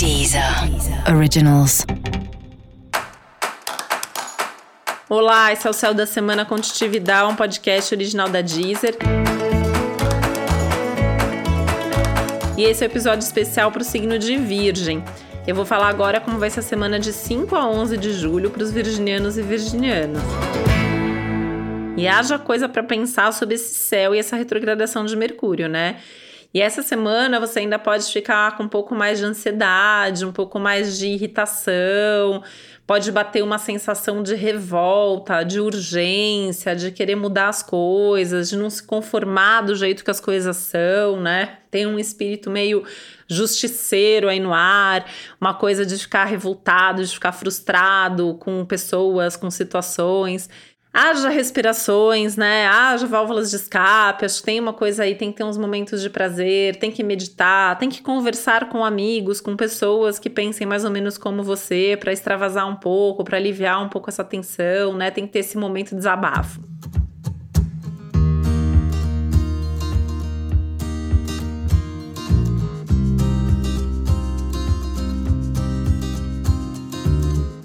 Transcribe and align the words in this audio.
Deezer 0.00 0.42
Originals. 1.14 1.84
Olá, 5.10 5.52
esse 5.52 5.66
é 5.66 5.70
o 5.70 5.74
Céu 5.74 5.92
da 5.92 6.06
Semana 6.06 6.46
Contitividade, 6.46 7.30
um 7.30 7.36
podcast 7.36 7.94
original 7.94 8.26
da 8.30 8.40
Deezer. 8.40 8.96
E 12.56 12.62
esse 12.62 12.82
é 12.82 12.86
o 12.86 12.88
um 12.88 12.90
episódio 12.90 13.22
especial 13.22 13.70
para 13.70 13.82
o 13.82 13.84
signo 13.84 14.18
de 14.18 14.38
Virgem. 14.38 15.04
Eu 15.46 15.54
vou 15.54 15.66
falar 15.66 15.88
agora 15.88 16.18
como 16.18 16.38
vai 16.38 16.48
ser 16.48 16.60
a 16.60 16.62
semana 16.62 16.98
de 16.98 17.12
5 17.12 17.54
a 17.54 17.68
11 17.68 17.98
de 17.98 18.14
julho 18.14 18.48
para 18.48 18.62
os 18.62 18.72
virginianos 18.72 19.36
e 19.36 19.42
virginianas. 19.42 20.22
E 21.98 22.08
haja 22.08 22.38
coisa 22.38 22.70
para 22.70 22.82
pensar 22.82 23.34
sobre 23.34 23.56
esse 23.56 23.74
céu 23.74 24.14
e 24.14 24.18
essa 24.18 24.34
retrogradação 24.34 25.04
de 25.04 25.14
Mercúrio, 25.14 25.68
né? 25.68 25.96
E 26.52 26.60
essa 26.60 26.82
semana 26.82 27.38
você 27.38 27.60
ainda 27.60 27.78
pode 27.78 28.04
ficar 28.12 28.56
com 28.56 28.64
um 28.64 28.68
pouco 28.68 28.92
mais 28.92 29.20
de 29.20 29.24
ansiedade, 29.24 30.24
um 30.24 30.32
pouco 30.32 30.58
mais 30.58 30.98
de 30.98 31.06
irritação, 31.06 32.42
pode 32.84 33.12
bater 33.12 33.44
uma 33.44 33.56
sensação 33.56 34.20
de 34.20 34.34
revolta, 34.34 35.44
de 35.44 35.60
urgência, 35.60 36.74
de 36.74 36.90
querer 36.90 37.14
mudar 37.14 37.48
as 37.48 37.62
coisas, 37.62 38.48
de 38.48 38.56
não 38.56 38.68
se 38.68 38.82
conformar 38.82 39.60
do 39.60 39.76
jeito 39.76 40.02
que 40.04 40.10
as 40.10 40.18
coisas 40.18 40.56
são, 40.56 41.20
né? 41.20 41.58
Tem 41.70 41.86
um 41.86 42.00
espírito 42.00 42.50
meio 42.50 42.84
justiceiro 43.28 44.28
aí 44.28 44.40
no 44.40 44.52
ar, 44.52 45.06
uma 45.40 45.54
coisa 45.54 45.86
de 45.86 45.96
ficar 45.96 46.24
revoltado, 46.24 47.04
de 47.04 47.14
ficar 47.14 47.30
frustrado 47.30 48.34
com 48.40 48.64
pessoas, 48.64 49.36
com 49.36 49.48
situações. 49.52 50.50
Haja 50.92 51.28
respirações, 51.28 52.36
né? 52.36 52.66
Haja 52.66 53.06
válvulas 53.06 53.50
de 53.50 53.56
escape. 53.56 54.24
Acho 54.24 54.40
que 54.40 54.44
tem 54.44 54.58
uma 54.58 54.72
coisa 54.72 55.04
aí, 55.04 55.14
tem 55.14 55.30
que 55.30 55.38
ter 55.38 55.44
uns 55.44 55.56
momentos 55.56 56.02
de 56.02 56.10
prazer, 56.10 56.76
tem 56.76 56.90
que 56.90 57.04
meditar, 57.04 57.78
tem 57.78 57.88
que 57.88 58.02
conversar 58.02 58.68
com 58.68 58.84
amigos, 58.84 59.40
com 59.40 59.56
pessoas 59.56 60.18
que 60.18 60.28
pensem 60.28 60.66
mais 60.66 60.84
ou 60.84 60.90
menos 60.90 61.16
como 61.16 61.44
você, 61.44 61.96
para 61.98 62.12
extravasar 62.12 62.68
um 62.68 62.74
pouco, 62.74 63.22
para 63.22 63.36
aliviar 63.36 63.80
um 63.80 63.88
pouco 63.88 64.10
essa 64.10 64.24
tensão, 64.24 64.94
né? 64.94 65.12
Tem 65.12 65.26
que 65.26 65.32
ter 65.32 65.38
esse 65.40 65.56
momento 65.56 65.90
de 65.90 65.96
desabafo. 65.96 66.60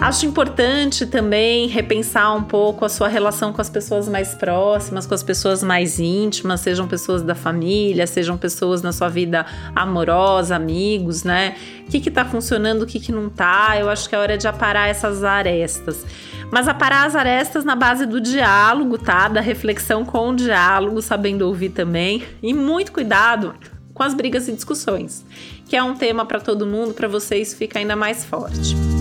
Acho 0.06 0.28
importante 0.28 1.08
também 1.08 1.68
repensar 1.68 2.32
um 2.36 2.44
pouco 2.44 2.86
a 2.86 2.90
sua 2.90 3.08
relação 3.08 3.52
com 3.52 3.60
as 3.60 3.72
pessoas 3.72 4.08
mais 4.08 4.36
próximas, 4.36 5.08
com 5.08 5.16
as 5.16 5.24
pessoas 5.24 5.64
mais 5.64 6.00
íntimas, 6.00 6.60
sejam 6.60 6.88
pessoas 6.88 7.24
da 7.24 7.34
família, 7.34 8.06
sejam 8.06 8.38
pessoas 8.38 8.84
na 8.84 8.94
sua 8.94 9.10
vida 9.10 9.48
amorosa, 9.76 10.56
amigos, 10.56 11.24
né? 11.24 11.56
O 11.88 11.90
que 11.90 12.00
que 12.00 12.12
tá 12.12 12.24
funcionando, 12.24 12.84
o 12.84 12.86
que 12.86 13.00
que 13.00 13.12
não 13.12 13.32
tá? 13.32 13.80
Eu 13.80 13.90
acho 13.90 14.08
que 14.08 14.14
é 14.14 14.20
hora 14.20 14.38
de 14.38 14.48
aparar 14.48 14.88
essas 14.88 15.24
arestas. 15.24 16.06
Mas 16.52 16.68
aparar 16.68 17.08
as 17.08 17.16
arestas 17.16 17.66
na 17.66 17.76
base 17.76 18.06
do 18.06 18.22
diálogo, 18.22 19.00
tá? 19.00 19.28
Da 19.28 19.42
reflexão 19.42 20.06
com 20.06 20.30
o 20.30 20.36
diálogo, 20.36 21.02
sabendo 21.02 21.48
ouvir 21.48 21.70
também. 21.70 22.22
E 22.44 22.54
muito 22.54 22.92
cuidado 22.92 23.56
com 23.92 24.04
as 24.04 24.14
brigas 24.14 24.48
e 24.48 24.52
discussões, 24.52 25.26
que 25.68 25.76
é 25.76 25.82
um 25.82 25.96
tema 25.96 26.28
para 26.28 26.40
todo 26.40 26.64
mundo, 26.64 26.94
para 26.94 27.08
vocês 27.08 27.56
fica 27.56 27.80
ainda 27.80 27.96
mais 27.96 28.24
forte. 28.24 28.95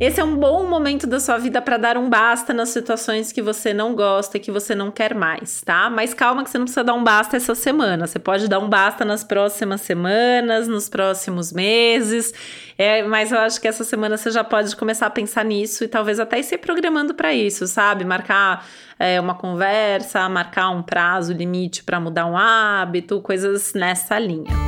Esse 0.00 0.20
é 0.20 0.24
um 0.24 0.36
bom 0.36 0.68
momento 0.68 1.06
da 1.06 1.20
sua 1.20 1.38
vida 1.38 1.62
para 1.62 1.76
dar 1.76 1.96
um 1.96 2.10
basta 2.10 2.52
nas 2.52 2.70
situações 2.70 3.30
que 3.30 3.40
você 3.40 3.72
não 3.72 3.94
gosta 3.94 4.36
e 4.36 4.40
que 4.40 4.50
você 4.50 4.74
não 4.74 4.90
quer 4.90 5.14
mais, 5.14 5.62
tá? 5.62 5.88
Mas 5.88 6.12
calma 6.12 6.42
que 6.42 6.50
você 6.50 6.58
não 6.58 6.64
precisa 6.64 6.82
dar 6.82 6.94
um 6.94 7.04
basta 7.04 7.36
essa 7.36 7.54
semana. 7.54 8.04
Você 8.04 8.18
pode 8.18 8.48
dar 8.48 8.58
um 8.58 8.68
basta 8.68 9.04
nas 9.04 9.22
próximas 9.22 9.82
semanas, 9.82 10.66
nos 10.66 10.88
próximos 10.88 11.52
meses. 11.52 12.34
É, 12.76 13.04
mas 13.04 13.30
eu 13.30 13.38
acho 13.38 13.60
que 13.60 13.68
essa 13.68 13.84
semana 13.84 14.16
você 14.16 14.32
já 14.32 14.42
pode 14.42 14.74
começar 14.74 15.06
a 15.06 15.10
pensar 15.10 15.44
nisso 15.44 15.84
e 15.84 15.88
talvez 15.88 16.18
até 16.18 16.40
ir 16.40 16.44
se 16.44 16.58
programando 16.58 17.14
para 17.14 17.32
isso, 17.32 17.64
sabe? 17.68 18.04
Marcar 18.04 18.66
é, 18.98 19.20
uma 19.20 19.36
conversa, 19.36 20.28
marcar 20.28 20.70
um 20.70 20.82
prazo 20.82 21.32
limite 21.32 21.84
para 21.84 22.00
mudar 22.00 22.26
um 22.26 22.36
hábito, 22.36 23.20
coisas 23.20 23.72
nessa 23.74 24.18
linha. 24.18 24.63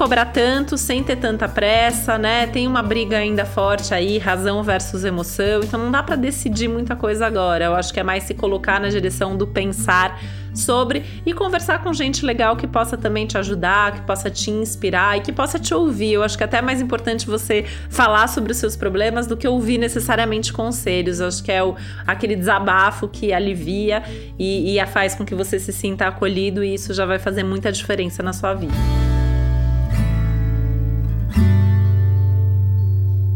Cobrar 0.00 0.24
tanto, 0.24 0.78
sem 0.78 1.04
ter 1.04 1.16
tanta 1.16 1.46
pressa, 1.46 2.16
né? 2.16 2.46
Tem 2.46 2.66
uma 2.66 2.82
briga 2.82 3.18
ainda 3.18 3.44
forte 3.44 3.92
aí, 3.92 4.16
razão 4.16 4.62
versus 4.62 5.04
emoção, 5.04 5.60
então 5.62 5.78
não 5.78 5.90
dá 5.90 6.02
para 6.02 6.16
decidir 6.16 6.68
muita 6.68 6.96
coisa 6.96 7.26
agora. 7.26 7.66
Eu 7.66 7.74
acho 7.74 7.92
que 7.92 8.00
é 8.00 8.02
mais 8.02 8.24
se 8.24 8.32
colocar 8.32 8.80
na 8.80 8.88
direção 8.88 9.36
do 9.36 9.46
pensar 9.46 10.18
sobre 10.54 11.04
e 11.26 11.34
conversar 11.34 11.82
com 11.82 11.92
gente 11.92 12.24
legal 12.24 12.56
que 12.56 12.66
possa 12.66 12.96
também 12.96 13.26
te 13.26 13.36
ajudar, 13.36 13.92
que 13.92 14.00
possa 14.00 14.30
te 14.30 14.50
inspirar 14.50 15.18
e 15.18 15.20
que 15.20 15.32
possa 15.32 15.58
te 15.58 15.74
ouvir. 15.74 16.14
Eu 16.14 16.22
acho 16.22 16.34
que 16.34 16.44
é 16.44 16.46
até 16.46 16.62
mais 16.62 16.80
importante 16.80 17.26
você 17.26 17.66
falar 17.90 18.26
sobre 18.28 18.52
os 18.52 18.56
seus 18.56 18.74
problemas 18.76 19.26
do 19.26 19.36
que 19.36 19.46
ouvir 19.46 19.76
necessariamente 19.76 20.50
conselhos. 20.50 21.20
Eu 21.20 21.26
acho 21.26 21.44
que 21.44 21.52
é 21.52 21.62
o, 21.62 21.76
aquele 22.06 22.36
desabafo 22.36 23.06
que 23.06 23.34
alivia 23.34 24.02
e, 24.38 24.78
e 24.78 24.86
faz 24.86 25.14
com 25.14 25.26
que 25.26 25.34
você 25.34 25.60
se 25.60 25.74
sinta 25.74 26.06
acolhido 26.06 26.64
e 26.64 26.72
isso 26.72 26.94
já 26.94 27.04
vai 27.04 27.18
fazer 27.18 27.44
muita 27.44 27.70
diferença 27.70 28.22
na 28.22 28.32
sua 28.32 28.54
vida. 28.54 29.09